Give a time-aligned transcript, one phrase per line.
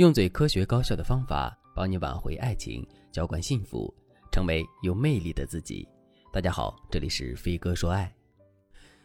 [0.00, 3.94] 用最科学高效的方法帮你挽回爱情，浇灌幸福，
[4.32, 5.86] 成为有魅力的自己。
[6.32, 8.10] 大家好，这里是飞哥说爱。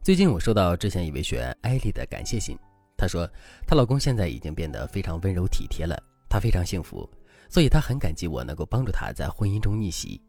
[0.00, 2.56] 最近我收到之前一位学员艾丽的感谢信，
[2.96, 3.28] 她说
[3.66, 7.10] 她老公现在已经变得非常温柔体贴了，她非常幸福，
[7.50, 10.22] 所以她很感激我能够帮助她在婚姻中逆袭。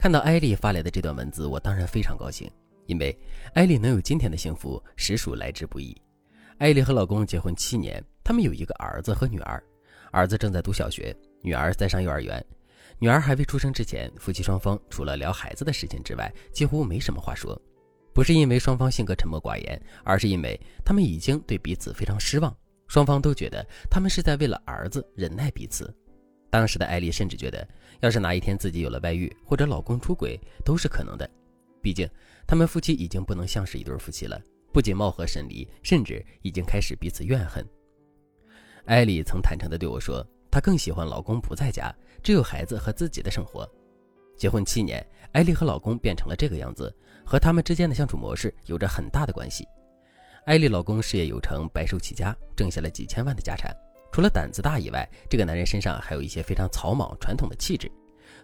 [0.00, 2.50] 看到艾丽发来的这段文字，我当然非常高兴，
[2.86, 3.16] 因为
[3.54, 5.96] 艾丽能有今天的幸福实属来之不易。
[6.58, 9.62] 艾丽和老公结婚七年，他们有一个儿子和女儿。
[10.10, 12.44] 儿子正在读小学，女儿在上幼儿园。
[12.98, 17.60] 女儿还未出生之前，夫妻双方除了聊孩子的事情之外，几乎没什么话说。
[18.14, 22.56] 不是因为双方性格沉默寡言，而是因为他们已经对彼此非常失望。
[22.88, 25.94] 双方都觉得他们是在为了儿子忍耐彼此。
[26.48, 27.68] 当时的艾丽甚至觉得，
[28.00, 31.28] 要是哪一天自己有了外遇或者老公出轨，都是可能的。
[31.82, 32.08] 毕竟
[32.46, 34.40] 他们夫妻已经不能像是一对夫妻了，
[34.72, 37.62] 不仅貌合神离，甚至已经开始彼此怨恨。
[38.86, 43.68] 艾丽曾坦诚地对我说：“她更喜欢老公不在家，只有孩子和自己的生活。”
[44.38, 49.66] 结婚七年，艾丽和老公变成了这个样子，和他们之间的相处模式有着很大的关系。
[50.44, 53.74] 艾丽老公事业有成，白手起家，挣下了几千万的家产。
[54.12, 57.90] 除了胆子大以外，这个男人身上还有一些非常草莽传统的气质，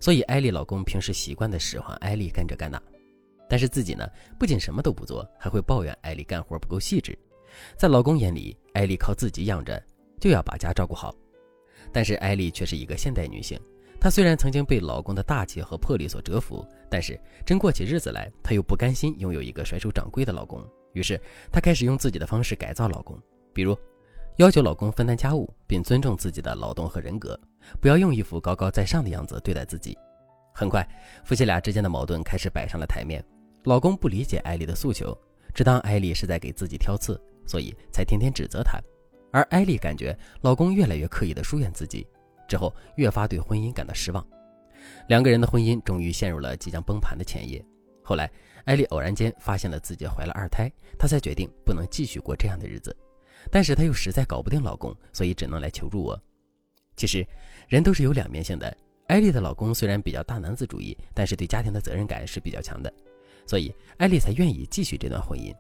[0.01, 2.83] 所以艾丽老公平时习惯的使唤艾丽干这干那。
[3.49, 4.09] 但是自己呢，
[4.41, 7.17] 不仅什么都不做，还会抱怨艾丽干活不够细致。
[7.77, 9.81] 在老公眼里，艾丽靠自己养着。
[10.23, 11.13] 就要把家照顾好，
[11.93, 13.61] 但是艾丽却是一个现代女性。
[14.01, 20.65] 她虽然曾经被老公的大气和魄力所折服，但是真过起日子来，她又不甘心拥有一个甩手掌柜的老公。
[20.93, 21.21] 于是，
[21.51, 23.21] 她开始用自己的方式改造老公，
[23.53, 23.77] 比如
[24.37, 27.37] 要求老公分担家务，并尊重自己的劳动和人格，
[27.81, 29.99] 不要用一副高高在上的样子对待自己。
[30.55, 30.89] 很快，
[31.25, 33.21] 夫妻俩之间的矛盾开始摆上了台面。
[33.65, 35.19] 老公不理解艾丽的诉求，
[35.53, 38.81] 只当艾丽是在给自己挑刺，所以才天天指责她。
[39.33, 42.07] 而艾丽感觉老公越来越刻意的疏远自己，
[42.47, 44.25] 之后越发对婚姻感到失望，
[45.09, 47.65] 两个人的婚姻终于陷入了即将崩盘的前夜。
[48.05, 48.31] 后来，
[48.65, 52.95] 艾丽偶然间发现了自己怀了二胎，她才决定不能继续过这样的日子。
[53.51, 56.21] 但是她又实在搞不定老公，所以只能来求助我。
[56.95, 57.27] 其实，
[57.69, 58.77] 人都是有两面性的。
[59.09, 62.93] 艾丽的老公虽然比较大男子主义，但是对家庭的责任感是比较强的，
[63.47, 65.55] 所以艾丽才愿意继续这段婚姻。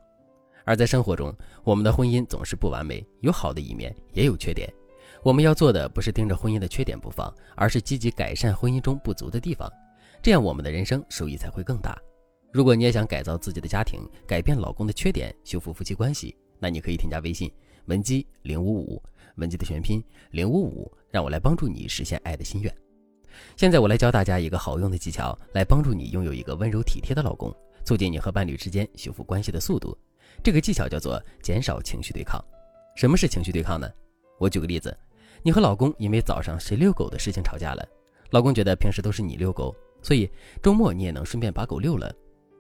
[0.64, 1.34] 而在生活中，
[1.64, 4.72] 我们的婚姻总是不完美，有好的一面，也有缺点。
[5.22, 9.70] 我们要做的不是盯着婚姻的缺点不放，而是积极改善婚姻中不足的地方，
[10.20, 11.96] 这样我们的人生收益才会更大。
[12.52, 17.50] 如果你也想改造自己的家庭，改变老公的缺点，修复夫妻关系，那你可以添加微信
[17.86, 19.02] 文姬零五五，
[19.36, 20.02] 文姬的全拼
[20.32, 22.74] 零五五，让我来帮助你实现爱的心愿。
[23.56, 29.96] 现在我来教大家一个好用的技巧，来帮助你拥有一个温柔体贴的老公，促进你和伴侣之间修复关系的速度。
[30.43, 32.41] 这个技巧叫做减少情绪对抗。
[32.94, 33.91] 什么是情绪对抗呢？
[34.38, 34.97] 我举个例子，
[35.43, 37.88] 你和老公因为早上谁遛狗的事情吵架了，
[38.31, 40.31] 老公觉得平时都是你遛狗，所以
[40.62, 42.15] 周末你也能顺便把狗遛了。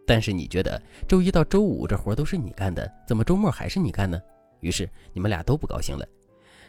[0.06, 4.20] 但是你觉得周一到周五这活都是你干的，怎么周末还是你干呢？
[4.60, 6.06] 于是你们俩都不高兴了。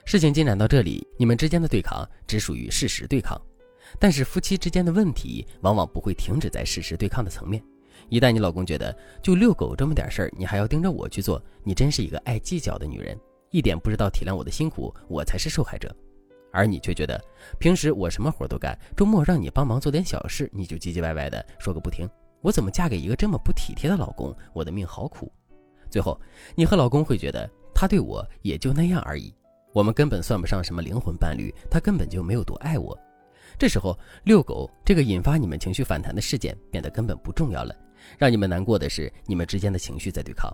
[0.05, 3.39] 事情进展到这里，你们之间的对抗只属于事实对抗，
[3.99, 7.63] 但是夫妻之间的问题往往不会停止在事实对抗的层面。
[8.09, 13.17] 一旦你老公觉得就遛狗这么点事儿，你还要盯着我去做，你真是一个爱计较的女人，
[13.51, 15.95] 一点不知道体谅我的辛苦，我才是受害者。
[16.51, 17.19] 而你却觉得
[17.59, 22.07] 平时我什么活都干，周末让你帮忙做点小事，你就唧唧歪歪的说个不停。
[22.41, 24.35] 我怎么嫁给一个这么不体贴的老公？
[24.53, 25.31] 我的命好苦。
[25.89, 26.19] 最后，
[26.55, 29.33] 你和老公会觉得他对我也就那样而已，
[29.73, 32.95] 我们根本算不上什么灵魂伴侣，他根本就没有多爱我。
[33.57, 37.75] 这时候，遛狗这个引发你们情绪反弹的事件变得根本不重要了。
[38.17, 40.51] 让你们难过的是，你们之间的情绪在对抗。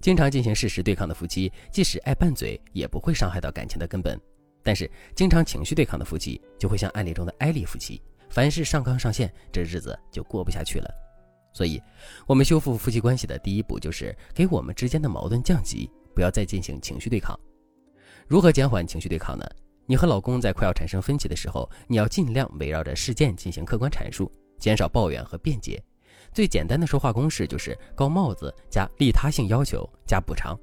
[0.00, 4.20] 经常进行事实对抗的夫妻，即使爱拌嘴，也不会伤害到感情的根本。
[4.62, 10.90] 但是，经常情绪对抗的夫妻，就会像案例中的艾丽夫妻，凡事上纲上线，这日子就过不下去了。
[11.52, 11.80] 所以，
[12.26, 17.38] 我们修复夫妻关系的第一步，就是给我们之间的矛盾降级，不要再进行情绪对抗。
[18.26, 19.46] 如何减缓情绪对抗呢？
[19.86, 25.82] 你和老公在快要产生分歧的时候，你要尽量围绕着事件进行客观阐述，减少抱怨和辩解。
[26.34, 30.58] 最简单的说话公式就是高帽子加利他性要求加补偿。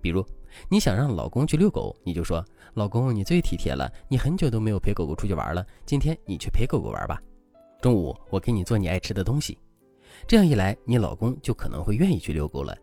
[0.00, 0.24] 比如，
[0.68, 2.42] 你想让老公去遛狗，你就说
[2.74, 7.20] ：“老公，你最体贴了，你很久都没有陪狗狗出去玩了，今天你去陪狗狗玩吧。
[7.82, 9.58] 中午我给你做你爱吃的东西。”
[10.26, 12.76] 这样一来，你老公就可能会愿意去遛狗了。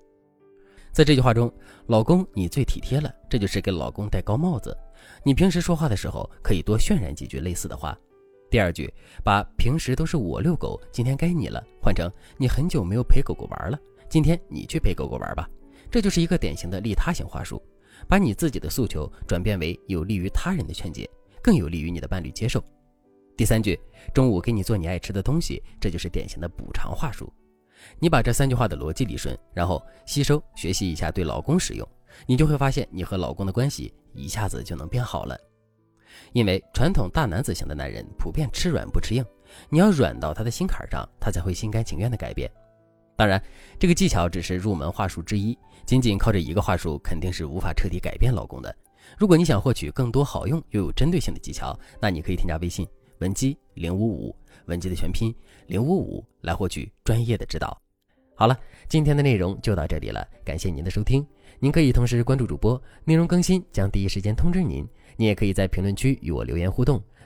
[0.92, 1.50] 在这句话中
[1.88, 4.78] ，“老公，你最体贴了”，这就是给老公戴高帽子。
[5.24, 7.98] 你平时说话的时候，可以多渲染几句类似的话。
[8.50, 8.94] 第二句，
[9.24, 13.80] 把平时都是我遛狗，今天该你了，换成你很久没有陪狗狗玩了，
[14.10, 15.48] 今天你去陪狗狗玩吧。
[15.92, 17.62] 这就是一个典型的利他型话术，
[18.08, 21.08] 把你自己的诉求转变为有利于他人的劝解，
[21.44, 22.60] 更有利于你的伴侣接受。
[23.38, 23.80] 第三句，
[24.16, 27.32] 中午给你做你爱吃的东西，这就是典型的补偿话术。
[28.00, 31.88] 你把这三句话的逻辑理顺，然后吸收学习一下对老公使用，
[32.26, 35.38] 你就会发现你和老公的关系一下子就能变好了。
[36.34, 39.24] 因为传统大男子型的男人普遍吃软不吃硬，
[39.70, 42.50] 你要软到他的心坎上，他才会心甘情愿的改变。
[43.16, 43.42] 当然，
[43.80, 48.76] 这个技巧只是入门话术之一，仅仅靠这一个话术肯定是无法彻底改变老公的。
[49.18, 52.86] 如果你想获取更多好用又有针对性的技巧，那你可以添加微信
[53.20, 54.36] 文姬零五五，
[54.66, 55.34] 文姬的全拼
[55.68, 57.80] 零五五，来获取专业的指导。
[58.36, 58.60] 好了，
[58.90, 61.26] 今天的内容就到这里了，感谢您的收听。
[61.60, 64.86] 您可以同时关注主播，内容更新将第一时间通知您。
[65.16, 67.02] 你也可以在评论区与我留言互动，